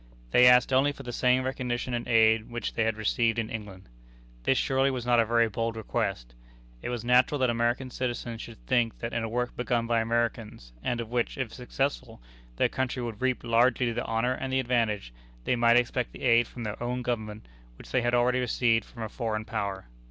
They 0.31 0.47
asked 0.47 0.73
only 0.73 0.91
for 0.91 1.03
the 1.03 1.13
same 1.13 1.43
recognition 1.43 1.93
and 1.93 2.07
aid 2.07 2.49
which 2.49 2.73
they 2.73 2.85
had 2.85 2.97
received 2.97 3.37
in 3.37 3.51
England. 3.51 3.87
This 4.45 4.57
surely 4.57 4.89
was 4.89 5.05
not 5.05 5.19
a 5.19 5.25
very 5.27 5.47
bold 5.47 5.75
request. 5.77 6.33
It 6.81 6.89
was 6.89 7.05
natural 7.05 7.37
that 7.37 7.51
American 7.51 7.91
citizens 7.91 8.41
should 8.41 8.57
think 8.65 8.97
that 8.97 9.13
in 9.13 9.21
a 9.23 9.29
work 9.29 9.55
begun 9.55 9.85
by 9.85 9.99
Americans, 9.99 10.73
and 10.83 10.99
of 11.01 11.11
which, 11.11 11.37
if 11.37 11.53
successful, 11.53 12.19
their 12.55 12.67
country 12.67 13.03
would 13.03 13.21
reap 13.21 13.43
largely 13.43 13.91
the 13.91 14.03
honor 14.05 14.33
and 14.33 14.51
the 14.51 14.59
advantage, 14.59 15.13
they 15.43 15.55
might 15.55 15.77
expect 15.77 16.13
the 16.13 16.23
aid 16.23 16.47
from 16.47 16.63
their 16.63 16.81
own 16.81 17.03
Government 17.03 17.45
which 17.77 17.91
they 17.91 18.01
had 18.01 18.15
already 18.15 18.39
received 18.39 18.85
from 18.85 19.03
a 19.03 19.07
foreign 19.07 19.45
power. 19.45 19.85